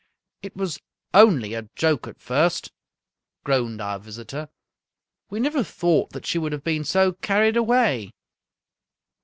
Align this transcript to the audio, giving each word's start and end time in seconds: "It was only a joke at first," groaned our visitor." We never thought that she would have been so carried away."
"It 0.41 0.55
was 0.55 0.79
only 1.13 1.53
a 1.53 1.69
joke 1.75 2.07
at 2.07 2.19
first," 2.19 2.71
groaned 3.43 3.79
our 3.79 3.99
visitor." 3.99 4.49
We 5.29 5.39
never 5.39 5.63
thought 5.63 6.09
that 6.13 6.25
she 6.25 6.39
would 6.39 6.53
have 6.53 6.63
been 6.63 6.85
so 6.85 7.11
carried 7.13 7.55
away." 7.55 8.11